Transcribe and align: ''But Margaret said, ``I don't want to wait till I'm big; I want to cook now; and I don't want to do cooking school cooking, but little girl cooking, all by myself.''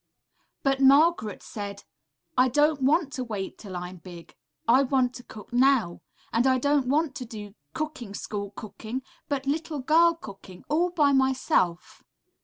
''But 0.63 0.79
Margaret 0.81 1.43
said, 1.43 1.83
``I 2.35 2.51
don't 2.51 2.81
want 2.81 3.13
to 3.13 3.23
wait 3.23 3.59
till 3.59 3.77
I'm 3.77 3.97
big; 3.97 4.35
I 4.67 4.81
want 4.81 5.13
to 5.13 5.23
cook 5.23 5.53
now; 5.53 6.01
and 6.33 6.47
I 6.47 6.57
don't 6.57 6.87
want 6.87 7.13
to 7.17 7.25
do 7.27 7.53
cooking 7.75 8.15
school 8.15 8.49
cooking, 8.49 9.03
but 9.29 9.45
little 9.45 9.77
girl 9.77 10.15
cooking, 10.15 10.63
all 10.69 10.89
by 10.89 11.11
myself.'' 11.11 12.03